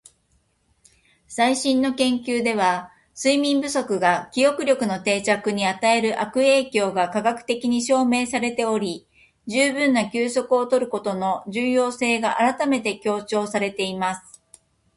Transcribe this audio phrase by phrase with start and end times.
[1.27, 9.07] 「最新の研究では、睡眠不足が記憶力の定着に与える悪影響が科学的に証明されており、
[9.45, 14.23] 十分な休息を取ることの重要性が改めて強調されています。」